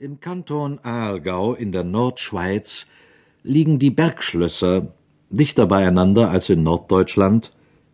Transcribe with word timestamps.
Im 0.00 0.20
Kanton 0.20 0.78
Aargau 0.84 1.54
in 1.54 1.72
der 1.72 1.82
Nordschweiz 1.82 2.86
liegen 3.42 3.80
die 3.80 3.90
Bergschlösser 3.90 4.92
dichter 5.28 5.66
beieinander 5.66 6.30
als 6.30 6.48
in 6.50 6.62
Norddeutschland 6.62 7.50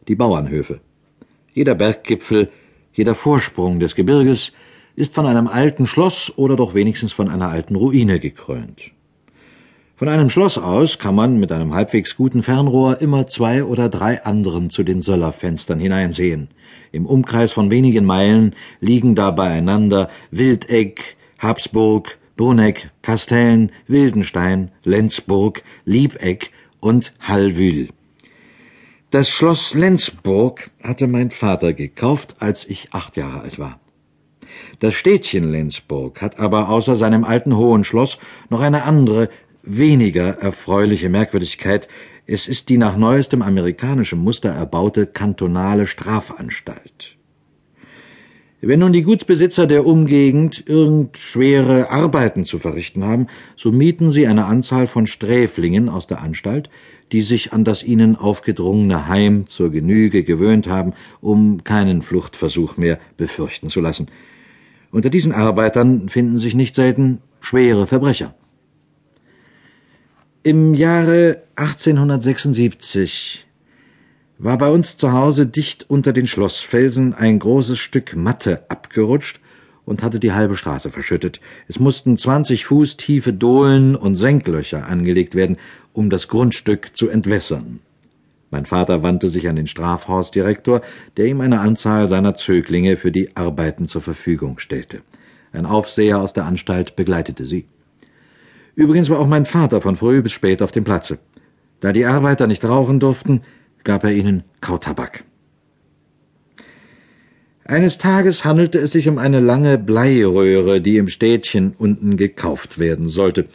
die 0.06 0.14
Bauernhöfe. 0.14 0.80
Jeder 1.54 1.74
Berggipfel, 1.74 2.50
jeder 2.92 3.14
Vorsprung 3.14 3.80
des 3.80 3.94
Gebirges 3.94 4.52
ist 4.96 5.14
von 5.14 5.24
einem 5.24 5.48
alten 5.48 5.86
Schloss 5.86 6.30
oder 6.36 6.56
doch 6.56 6.74
wenigstens 6.74 7.14
von 7.14 7.30
einer 7.30 7.48
alten 7.48 7.74
Ruine 7.74 8.20
gekrönt. 8.20 8.82
Von 9.96 10.08
einem 10.08 10.28
Schloss 10.28 10.58
aus 10.58 10.98
kann 10.98 11.14
man 11.14 11.40
mit 11.40 11.52
einem 11.52 11.72
halbwegs 11.72 12.18
guten 12.18 12.42
Fernrohr 12.42 13.00
immer 13.00 13.28
zwei 13.28 13.64
oder 13.64 13.88
drei 13.88 14.22
anderen 14.22 14.68
zu 14.68 14.82
den 14.82 15.00
Söllerfenstern 15.00 15.80
hineinsehen. 15.80 16.48
Im 16.92 17.06
Umkreis 17.06 17.54
von 17.54 17.70
wenigen 17.70 18.04
Meilen 18.04 18.54
liegen 18.80 19.14
da 19.14 19.30
beieinander 19.30 20.10
Wildegg, 20.30 21.16
Habsburg, 21.38 22.18
Bruneck, 22.36 22.90
Kastellen, 23.02 23.70
Wildenstein, 23.86 24.70
Lenzburg, 24.82 25.62
Liebegg 25.84 26.50
und 26.80 27.12
Hallwül. 27.20 27.88
Das 29.10 29.28
Schloss 29.28 29.74
Lenzburg 29.74 30.70
hatte 30.82 31.06
mein 31.06 31.30
Vater 31.30 31.72
gekauft, 31.72 32.36
als 32.40 32.64
ich 32.64 32.92
acht 32.92 33.16
Jahre 33.16 33.42
alt 33.42 33.58
war. 33.60 33.78
Das 34.80 34.94
Städtchen 34.94 35.44
Lenzburg 35.44 36.20
hat 36.20 36.40
aber 36.40 36.68
außer 36.68 36.96
seinem 36.96 37.24
alten 37.24 37.56
hohen 37.56 37.84
Schloss 37.84 38.18
noch 38.50 38.60
eine 38.60 38.82
andere, 38.82 39.28
weniger 39.62 40.38
erfreuliche 40.40 41.08
Merkwürdigkeit. 41.08 41.88
Es 42.26 42.48
ist 42.48 42.68
die 42.68 42.78
nach 42.78 42.96
neuestem 42.96 43.42
amerikanischem 43.42 44.18
Muster 44.18 44.50
erbaute 44.50 45.06
kantonale 45.06 45.86
Strafanstalt. 45.86 47.16
Wenn 48.66 48.80
nun 48.80 48.94
die 48.94 49.02
Gutsbesitzer 49.02 49.66
der 49.66 49.84
Umgegend 49.84 50.64
irgend 50.66 51.18
schwere 51.18 51.90
Arbeiten 51.90 52.46
zu 52.46 52.58
verrichten 52.58 53.04
haben, 53.04 53.26
so 53.56 53.70
mieten 53.70 54.10
sie 54.10 54.26
eine 54.26 54.46
Anzahl 54.46 54.86
von 54.86 55.06
Sträflingen 55.06 55.90
aus 55.90 56.06
der 56.06 56.22
Anstalt, 56.22 56.70
die 57.12 57.20
sich 57.20 57.52
an 57.52 57.64
das 57.64 57.82
ihnen 57.82 58.16
aufgedrungene 58.16 59.06
Heim 59.06 59.46
zur 59.48 59.70
Genüge 59.70 60.24
gewöhnt 60.24 60.66
haben, 60.66 60.94
um 61.20 61.62
keinen 61.62 62.00
Fluchtversuch 62.00 62.78
mehr 62.78 62.98
befürchten 63.18 63.68
zu 63.68 63.82
lassen. 63.82 64.06
Unter 64.90 65.10
diesen 65.10 65.32
Arbeitern 65.32 66.08
finden 66.08 66.38
sich 66.38 66.54
nicht 66.54 66.74
selten 66.74 67.18
schwere 67.40 67.86
Verbrecher. 67.86 68.34
Im 70.42 70.72
Jahre 70.72 71.42
1876 71.56 73.46
war 74.38 74.58
bei 74.58 74.68
uns 74.68 74.96
zu 74.96 75.12
Hause 75.12 75.46
dicht 75.46 75.86
unter 75.88 76.12
den 76.12 76.26
Schlossfelsen 76.26 77.14
ein 77.14 77.38
großes 77.38 77.78
Stück 77.78 78.16
Matte 78.16 78.64
abgerutscht 78.68 79.40
und 79.84 80.02
hatte 80.02 80.18
die 80.18 80.32
halbe 80.32 80.56
Straße 80.56 80.90
verschüttet. 80.90 81.40
Es 81.68 81.78
mussten 81.78 82.16
zwanzig 82.16 82.66
Fuß 82.66 82.96
tiefe 82.96 83.32
Dohlen 83.32 83.94
und 83.96 84.16
Senklöcher 84.16 84.86
angelegt 84.86 85.34
werden, 85.34 85.58
um 85.92 86.10
das 86.10 86.28
Grundstück 86.28 86.96
zu 86.96 87.08
entwässern. 87.08 87.80
Mein 88.50 88.66
Vater 88.66 89.02
wandte 89.02 89.28
sich 89.28 89.48
an 89.48 89.56
den 89.56 89.66
Strafhausdirektor, 89.66 90.80
der 91.16 91.26
ihm 91.26 91.40
eine 91.40 91.60
Anzahl 91.60 92.08
seiner 92.08 92.34
Zöglinge 92.34 92.96
für 92.96 93.10
die 93.10 93.36
Arbeiten 93.36 93.88
zur 93.88 94.00
Verfügung 94.00 94.58
stellte. 94.58 95.00
Ein 95.52 95.66
Aufseher 95.66 96.20
aus 96.20 96.32
der 96.32 96.44
Anstalt 96.44 96.96
begleitete 96.96 97.46
sie. 97.46 97.66
Übrigens 98.74 99.10
war 99.10 99.18
auch 99.18 99.26
mein 99.26 99.46
Vater 99.46 99.80
von 99.80 99.96
früh 99.96 100.22
bis 100.22 100.32
spät 100.32 100.62
auf 100.62 100.72
dem 100.72 100.84
Platze. 100.84 101.18
Da 101.80 101.92
die 101.92 102.06
Arbeiter 102.06 102.46
nicht 102.46 102.64
rauchen 102.64 103.00
durften, 103.00 103.42
gab 103.84 104.04
er 104.04 104.12
ihnen 104.12 104.42
Kautabak. 104.60 105.24
Eines 107.66 107.96
Tages 107.96 108.44
handelte 108.44 108.78
es 108.78 108.92
sich 108.92 109.08
um 109.08 109.16
eine 109.16 109.40
lange 109.40 109.78
Bleiröhre, 109.78 110.82
die 110.82 110.98
im 110.98 111.08
Städtchen 111.08 111.74
unten 111.78 112.16
gekauft 112.18 112.78
werden 112.78 113.08
sollte. 113.08 113.46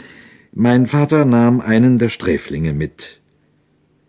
Mein 0.51 0.87
Vater 0.87 1.25
nahm 1.25 1.61
einen 1.61 1.99
der 1.99 2.09
Sträflinge 2.09 2.73
mit. 2.73 3.21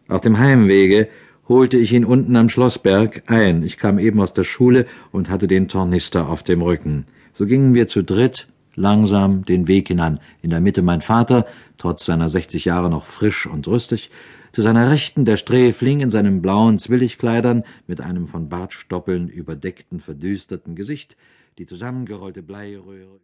Auf 0.08 0.22
dem 0.22 0.38
Heimwege 0.38 1.08
holte 1.48 1.76
ich 1.76 1.92
ihn 1.92 2.06
unten 2.06 2.34
am 2.36 2.48
Schlossberg 2.48 3.24
ein. 3.26 3.62
Ich 3.62 3.76
kam 3.76 3.98
eben 3.98 4.20
aus 4.20 4.32
der 4.32 4.44
Schule 4.44 4.86
und 5.12 5.28
hatte 5.28 5.48
den 5.48 5.68
Tornister 5.68 6.28
auf 6.28 6.42
dem 6.42 6.62
Rücken. 6.62 7.06
So 7.34 7.44
gingen 7.44 7.74
wir 7.74 7.86
zu 7.86 8.02
dritt 8.02 8.48
langsam 8.74 9.44
den 9.44 9.68
Weg 9.68 9.88
hinan. 9.88 10.20
In 10.42 10.50
der 10.50 10.60
Mitte 10.60 10.80
mein 10.80 11.02
Vater, 11.02 11.44
trotz 11.76 12.04
seiner 12.04 12.28
sechzig 12.28 12.64
Jahre 12.64 12.88
noch 12.88 13.04
frisch 13.04 13.46
und 13.46 13.68
rüstig, 13.68 14.10
zu 14.52 14.62
seiner 14.62 14.90
Rechten 14.90 15.24
der 15.24 15.36
Sträfling 15.36 16.00
in 16.00 16.10
seinen 16.10 16.42
blauen 16.42 16.78
Zwilligkleidern 16.78 17.64
mit 17.86 18.00
einem 18.00 18.26
von 18.26 18.48
Bartstoppeln 18.48 19.28
überdeckten, 19.28 20.00
verdüsterten 20.00 20.74
Gesicht, 20.74 21.16
die 21.58 21.66
zusammengerollte 21.66 22.42
Bleiröhre 22.42 23.18